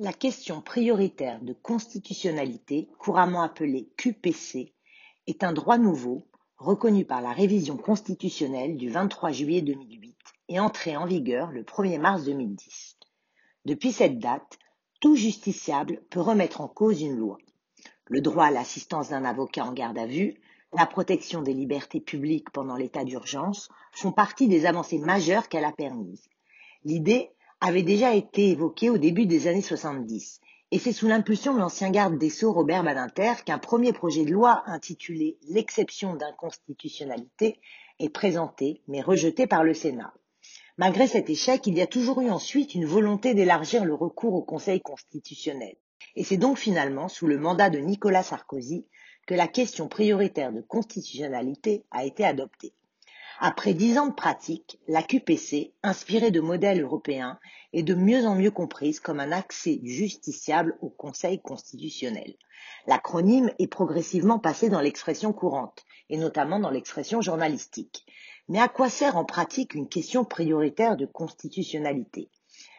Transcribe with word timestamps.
La 0.00 0.12
question 0.12 0.60
prioritaire 0.60 1.40
de 1.42 1.52
constitutionnalité, 1.52 2.88
couramment 3.00 3.42
appelée 3.42 3.88
QPC, 3.96 4.72
est 5.26 5.42
un 5.42 5.52
droit 5.52 5.76
nouveau 5.76 6.22
reconnu 6.56 7.04
par 7.04 7.20
la 7.20 7.32
révision 7.32 7.76
constitutionnelle 7.76 8.76
du 8.76 8.90
23 8.90 9.32
juillet 9.32 9.60
2008 9.60 10.16
et 10.50 10.60
entré 10.60 10.96
en 10.96 11.04
vigueur 11.04 11.50
le 11.50 11.64
1er 11.64 11.98
mars 11.98 12.22
2010. 12.22 12.96
Depuis 13.64 13.90
cette 13.90 14.20
date, 14.20 14.60
tout 15.00 15.16
justiciable 15.16 16.00
peut 16.10 16.20
remettre 16.20 16.60
en 16.60 16.68
cause 16.68 17.02
une 17.02 17.16
loi. 17.16 17.38
Le 18.06 18.20
droit 18.20 18.44
à 18.44 18.50
l'assistance 18.52 19.08
d'un 19.08 19.24
avocat 19.24 19.64
en 19.64 19.72
garde 19.72 19.98
à 19.98 20.06
vue, 20.06 20.40
la 20.72 20.86
protection 20.86 21.42
des 21.42 21.54
libertés 21.54 22.00
publiques 22.00 22.50
pendant 22.50 22.76
l'état 22.76 23.02
d'urgence 23.02 23.68
font 23.90 24.12
partie 24.12 24.46
des 24.46 24.64
avancées 24.64 25.00
majeures 25.00 25.48
qu'elle 25.48 25.64
a 25.64 25.72
permises. 25.72 26.28
L'idée 26.84 27.32
avait 27.60 27.82
déjà 27.82 28.14
été 28.14 28.50
évoqué 28.50 28.90
au 28.90 28.98
début 28.98 29.26
des 29.26 29.48
années 29.48 29.62
70. 29.62 30.40
Et 30.70 30.78
c'est 30.78 30.92
sous 30.92 31.08
l'impulsion 31.08 31.54
de 31.54 31.58
l'ancien 31.58 31.90
garde 31.90 32.18
des 32.18 32.30
Sceaux 32.30 32.52
Robert 32.52 32.84
Badinter 32.84 33.32
qu'un 33.44 33.58
premier 33.58 33.92
projet 33.92 34.24
de 34.24 34.32
loi 34.32 34.62
intitulé 34.66 35.38
L'exception 35.48 36.14
d'inconstitutionnalité 36.14 37.58
est 37.98 38.10
présenté, 38.10 38.82
mais 38.86 39.00
rejeté 39.00 39.46
par 39.46 39.64
le 39.64 39.74
Sénat. 39.74 40.12
Malgré 40.76 41.08
cet 41.08 41.30
échec, 41.30 41.66
il 41.66 41.74
y 41.74 41.80
a 41.80 41.86
toujours 41.86 42.20
eu 42.20 42.30
ensuite 42.30 42.74
une 42.74 42.84
volonté 42.84 43.34
d'élargir 43.34 43.84
le 43.84 43.94
recours 43.94 44.34
au 44.34 44.42
Conseil 44.42 44.80
constitutionnel. 44.80 45.74
Et 46.14 46.22
c'est 46.22 46.36
donc 46.36 46.58
finalement 46.58 47.08
sous 47.08 47.26
le 47.26 47.38
mandat 47.38 47.70
de 47.70 47.78
Nicolas 47.78 48.22
Sarkozy 48.22 48.86
que 49.26 49.34
la 49.34 49.48
question 49.48 49.88
prioritaire 49.88 50.52
de 50.52 50.60
constitutionnalité 50.60 51.84
a 51.90 52.04
été 52.04 52.24
adoptée. 52.24 52.74
Après 53.40 53.72
dix 53.72 53.98
ans 53.98 54.08
de 54.08 54.14
pratique, 54.14 54.80
la 54.88 55.00
QPC, 55.00 55.72
inspirée 55.84 56.32
de 56.32 56.40
modèles 56.40 56.82
européens, 56.82 57.38
est 57.72 57.84
de 57.84 57.94
mieux 57.94 58.26
en 58.26 58.34
mieux 58.34 58.50
comprise 58.50 58.98
comme 58.98 59.20
un 59.20 59.30
accès 59.30 59.78
justiciable 59.84 60.76
au 60.80 60.88
Conseil 60.88 61.40
constitutionnel. 61.40 62.34
L'acronyme 62.88 63.52
est 63.60 63.68
progressivement 63.68 64.40
passé 64.40 64.70
dans 64.70 64.80
l'expression 64.80 65.32
courante, 65.32 65.84
et 66.10 66.16
notamment 66.16 66.58
dans 66.58 66.70
l'expression 66.70 67.20
journalistique. 67.20 68.04
Mais 68.48 68.58
à 68.58 68.66
quoi 68.66 68.90
sert 68.90 69.16
en 69.16 69.24
pratique 69.24 69.74
une 69.74 69.88
question 69.88 70.24
prioritaire 70.24 70.96
de 70.96 71.06
constitutionnalité? 71.06 72.30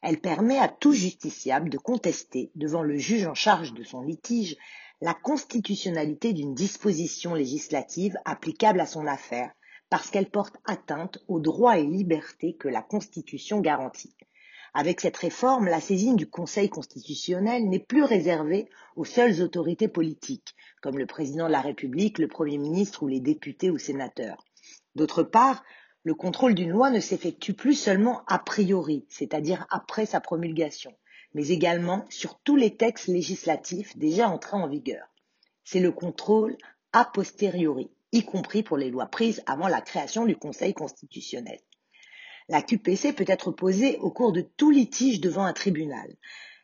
Elle 0.00 0.22
permet 0.22 0.58
à 0.58 0.68
tout 0.68 0.94
justiciable 0.94 1.68
de 1.68 1.76
contester, 1.76 2.50
devant 2.54 2.82
le 2.82 2.96
juge 2.96 3.26
en 3.26 3.34
charge 3.34 3.74
de 3.74 3.84
son 3.84 4.00
litige, 4.00 4.56
la 5.02 5.12
constitutionnalité 5.12 6.32
d'une 6.32 6.54
disposition 6.54 7.34
législative 7.34 8.16
applicable 8.24 8.80
à 8.80 8.86
son 8.86 9.06
affaire, 9.06 9.50
parce 9.88 10.10
qu'elle 10.10 10.30
porte 10.30 10.56
atteinte 10.64 11.18
aux 11.28 11.40
droits 11.40 11.78
et 11.78 11.86
libertés 11.86 12.54
que 12.54 12.68
la 12.68 12.82
Constitution 12.82 13.60
garantit. 13.60 14.16
Avec 14.74 15.00
cette 15.00 15.16
réforme, 15.16 15.66
la 15.66 15.80
saisine 15.80 16.16
du 16.16 16.28
Conseil 16.28 16.68
constitutionnel 16.68 17.66
n'est 17.68 17.78
plus 17.78 18.02
réservée 18.02 18.68
aux 18.94 19.06
seules 19.06 19.40
autorités 19.40 19.88
politiques, 19.88 20.54
comme 20.82 20.98
le 20.98 21.06
président 21.06 21.46
de 21.46 21.52
la 21.52 21.62
République, 21.62 22.18
le 22.18 22.28
Premier 22.28 22.58
ministre 22.58 23.02
ou 23.02 23.08
les 23.08 23.20
députés 23.20 23.70
ou 23.70 23.78
sénateurs. 23.78 24.44
D'autre 24.94 25.22
part, 25.22 25.64
le 26.02 26.14
contrôle 26.14 26.54
d'une 26.54 26.70
loi 26.70 26.90
ne 26.90 27.00
s'effectue 27.00 27.54
plus 27.54 27.74
seulement 27.74 28.22
a 28.26 28.38
priori, 28.38 29.06
c'est-à-dire 29.08 29.66
après 29.70 30.04
sa 30.04 30.20
promulgation, 30.20 30.92
mais 31.32 31.48
également 31.48 32.04
sur 32.10 32.38
tous 32.40 32.56
les 32.56 32.76
textes 32.76 33.08
législatifs 33.08 33.96
déjà 33.96 34.28
entrés 34.28 34.56
en 34.56 34.68
vigueur. 34.68 35.06
C'est 35.64 35.80
le 35.80 35.90
contrôle 35.90 36.56
a 36.92 37.04
posteriori 37.04 37.90
y 38.16 38.24
compris 38.24 38.62
pour 38.62 38.76
les 38.76 38.90
lois 38.90 39.06
prises 39.06 39.42
avant 39.46 39.68
la 39.68 39.80
création 39.80 40.24
du 40.24 40.36
Conseil 40.36 40.72
constitutionnel. 40.72 41.58
La 42.48 42.62
QPC 42.62 43.12
peut 43.12 43.24
être 43.28 43.50
posée 43.50 43.98
au 43.98 44.10
cours 44.10 44.32
de 44.32 44.40
tout 44.40 44.70
litige 44.70 45.20
devant 45.20 45.44
un 45.44 45.52
tribunal. 45.52 46.16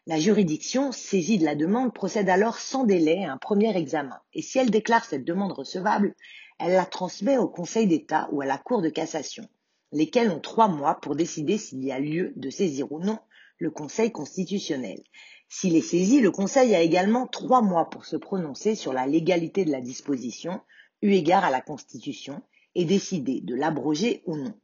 La 0.06 0.18
juridiction, 0.18 0.92
saisie 0.92 1.38
de 1.38 1.44
la 1.44 1.54
demande, 1.54 1.92
procède 1.92 2.28
alors 2.28 2.58
sans 2.58 2.84
délai 2.84 3.24
à 3.24 3.32
un 3.32 3.36
premier 3.36 3.76
examen, 3.76 4.18
et 4.32 4.42
si 4.42 4.58
elle 4.58 4.70
déclare 4.70 5.04
cette 5.04 5.24
demande 5.24 5.52
recevable, 5.52 6.14
elle 6.58 6.72
la 6.72 6.86
transmet 6.86 7.36
au 7.36 7.48
Conseil 7.48 7.86
d'État 7.86 8.28
ou 8.32 8.40
à 8.40 8.46
la 8.46 8.58
Cour 8.58 8.80
de 8.80 8.88
cassation, 8.88 9.46
lesquels 9.92 10.30
ont 10.30 10.40
trois 10.40 10.68
mois 10.68 11.00
pour 11.00 11.16
décider 11.16 11.58
s'il 11.58 11.84
y 11.84 11.92
a 11.92 12.00
lieu 12.00 12.32
de 12.36 12.50
saisir 12.50 12.90
ou 12.90 12.98
non 12.98 13.18
le 13.58 13.70
Conseil 13.70 14.10
constitutionnel. 14.10 15.02
S'il 15.48 15.76
est 15.76 15.82
saisi, 15.82 16.20
le 16.20 16.30
Conseil 16.30 16.74
a 16.74 16.80
également 16.80 17.26
trois 17.26 17.60
mois 17.60 17.90
pour 17.90 18.06
se 18.06 18.16
prononcer 18.16 18.74
sur 18.74 18.92
la 18.92 19.06
légalité 19.06 19.64
de 19.64 19.70
la 19.70 19.80
disposition, 19.80 20.60
eu 21.02 21.12
égard 21.12 21.44
à 21.44 21.50
la 21.50 21.60
Constitution 21.60 22.42
et 22.74 22.84
décider 22.84 23.40
de 23.40 23.54
l'abroger 23.54 24.22
ou 24.26 24.36
non. 24.36 24.54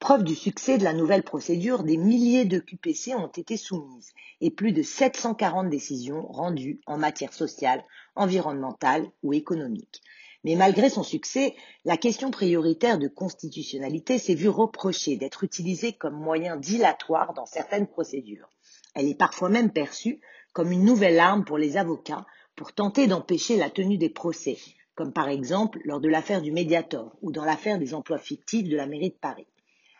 Preuve 0.00 0.22
du 0.22 0.34
succès 0.34 0.78
de 0.78 0.84
la 0.84 0.92
nouvelle 0.92 1.24
procédure, 1.24 1.82
des 1.82 1.96
milliers 1.96 2.44
de 2.44 2.60
QPC 2.60 3.14
ont 3.14 3.26
été 3.26 3.56
soumises 3.56 4.12
et 4.40 4.50
plus 4.50 4.72
de 4.72 4.82
740 4.82 5.68
décisions 5.68 6.26
rendues 6.28 6.80
en 6.86 6.96
matière 6.96 7.32
sociale, 7.32 7.84
environnementale 8.14 9.10
ou 9.22 9.32
économique. 9.32 10.00
Mais 10.44 10.54
malgré 10.54 10.88
son 10.88 11.02
succès, 11.02 11.56
la 11.84 11.96
question 11.96 12.30
prioritaire 12.30 12.98
de 12.98 13.08
constitutionnalité 13.08 14.18
s'est 14.18 14.36
vue 14.36 14.48
reprocher 14.48 15.16
d'être 15.16 15.42
utilisée 15.42 15.92
comme 15.92 16.14
moyen 16.14 16.56
dilatoire 16.56 17.34
dans 17.34 17.46
certaines 17.46 17.88
procédures. 17.88 18.48
Elle 18.94 19.08
est 19.08 19.18
parfois 19.18 19.48
même 19.48 19.72
perçue 19.72 20.20
comme 20.52 20.70
une 20.70 20.84
nouvelle 20.84 21.18
arme 21.18 21.44
pour 21.44 21.58
les 21.58 21.76
avocats 21.76 22.24
pour 22.54 22.72
tenter 22.72 23.08
d'empêcher 23.08 23.56
la 23.56 23.68
tenue 23.68 23.98
des 23.98 24.08
procès, 24.08 24.58
comme 24.98 25.12
par 25.12 25.28
exemple 25.28 25.78
lors 25.84 26.00
de 26.00 26.08
l'affaire 26.08 26.42
du 26.42 26.50
Mediator 26.50 27.16
ou 27.22 27.30
dans 27.30 27.44
l'affaire 27.44 27.78
des 27.78 27.94
emplois 27.94 28.18
fictifs 28.18 28.68
de 28.68 28.76
la 28.76 28.88
mairie 28.88 29.10
de 29.10 29.14
Paris. 29.14 29.46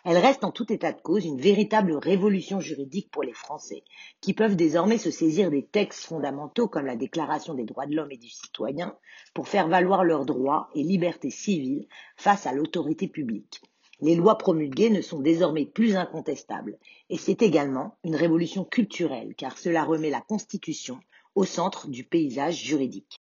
Elle 0.05 0.19
reste 0.19 0.43
en 0.43 0.51
tout 0.51 0.73
état 0.73 0.91
de 0.91 1.01
cause 1.01 1.25
une 1.25 1.41
véritable 1.41 1.95
révolution 1.95 2.59
juridique 2.59 3.09
pour 3.13 3.23
les 3.23 3.33
Français, 3.33 3.85
qui 4.21 4.35
peuvent 4.35 4.57
désormais 4.57 4.99
se 4.99 5.13
saisir 5.13 5.53
des 5.53 5.65
textes 5.65 6.07
fondamentaux 6.07 6.67
comme 6.67 6.87
la 6.87 6.97
Déclaration 6.97 7.55
des 7.55 7.63
droits 7.63 7.87
de 7.87 7.95
l'homme 7.95 8.11
et 8.11 8.17
du 8.17 8.29
citoyen 8.29 8.97
pour 9.35 9.47
faire 9.47 9.69
valoir 9.69 10.03
leurs 10.03 10.27
droits 10.27 10.69
et 10.75 10.83
libertés 10.83 11.31
civiles 11.31 11.87
face 12.17 12.47
à 12.47 12.53
l'autorité 12.53 13.07
publique. 13.07 13.63
Les 14.01 14.17
lois 14.17 14.37
promulguées 14.37 14.91
ne 14.91 15.01
sont 15.01 15.21
désormais 15.21 15.67
plus 15.67 15.95
incontestables, 15.95 16.77
et 17.09 17.19
c'est 17.19 17.43
également 17.43 17.97
une 18.03 18.17
révolution 18.17 18.65
culturelle 18.65 19.37
car 19.37 19.59
cela 19.59 19.85
remet 19.85 20.11
la 20.11 20.23
Constitution 20.23 20.99
au 21.37 21.45
centre 21.45 21.87
du 21.87 22.03
paysage 22.03 22.61
juridique. 22.65 23.21